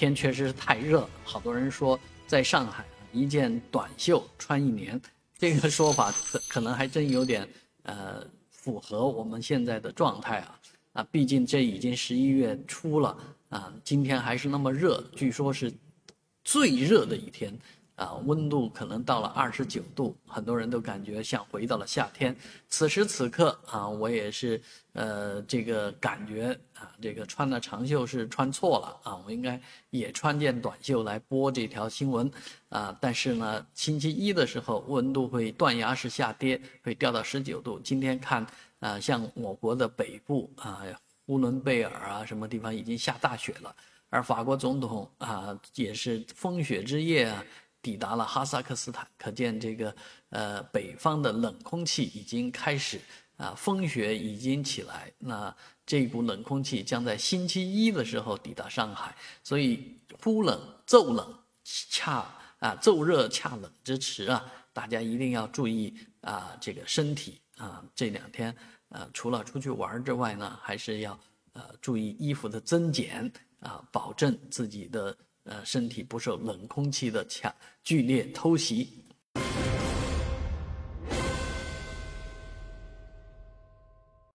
[0.00, 4.98] 天确实是太热，好多人说在上海一件短袖穿一年，
[5.36, 7.46] 这个说法可可能还真有点
[7.82, 10.58] 呃符合我们现在的状态啊
[10.94, 13.14] 啊，毕竟这已经十一月初了
[13.50, 15.70] 啊，今天还是那么热，据说是
[16.44, 17.52] 最热的一天。
[18.00, 22.34] 啊，温度可能到了二十九度，很多人都感觉像回到了夏天。
[22.66, 24.58] 此时此刻啊，我也是，
[24.94, 29.60] 呃，这个感觉啊，这个穿的长袖是穿错了啊，我应该
[29.90, 32.30] 也穿件短袖来播这条新闻
[32.70, 32.96] 啊。
[33.02, 37.78] 但是呢，星期一的时候温度会断崖式下跌，会掉到十九度。
[37.80, 38.46] 今天看
[38.78, 40.82] 啊，像我国的北部啊，
[41.26, 43.76] 呼伦贝尔啊，什么地方已经下大雪了，
[44.08, 47.44] 而法国总统啊，也是风雪之夜啊。
[47.82, 49.94] 抵达了哈萨克斯坦，可见这个
[50.28, 53.00] 呃北方的冷空气已经开始
[53.36, 55.10] 啊，风雪已经起来。
[55.18, 55.54] 那
[55.86, 62.26] 这股冷空气将在星期一的时候抵达上海，所以忽冷骤冷恰
[62.58, 68.54] 啊骤热恰冷之时啊，大家一定要注意啊这个身体啊这两天
[68.90, 71.18] 呃除了出去玩之外呢，还是要
[71.54, 75.16] 呃注意衣服的增减啊，保证自己的。
[75.50, 78.88] 呃，身体不受冷空气的强剧烈偷袭。